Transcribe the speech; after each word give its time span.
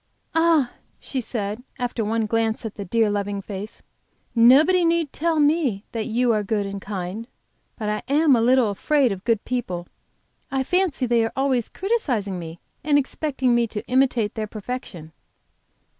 "Ah!" 0.33 0.71
she 0.97 1.21
said, 1.21 1.61
after 1.77 2.03
one 2.03 2.25
glance 2.25 2.65
at 2.65 2.73
the 2.73 2.83
dear, 2.85 3.07
loving 3.11 3.39
face, 3.39 3.83
"nobody 4.33 4.83
need 4.83 5.13
tell 5.13 5.39
me 5.39 5.83
that 5.91 6.07
you 6.07 6.33
are 6.33 6.41
good 6.43 6.65
and 6.65 6.81
kind. 6.81 7.27
But 7.77 7.87
I 7.89 8.01
am 8.11 8.35
a 8.35 8.41
little 8.41 8.71
afraid 8.71 9.11
of 9.11 9.23
good 9.23 9.45
people. 9.45 9.85
I 10.49 10.63
fancy 10.63 11.05
they 11.05 11.23
are 11.23 11.33
always 11.35 11.69
criticising 11.69 12.39
me 12.39 12.59
and 12.83 12.97
expecting 12.97 13.53
me 13.53 13.67
to 13.67 13.85
imitate 13.85 14.33
their 14.33 14.47
perfection." 14.47 15.11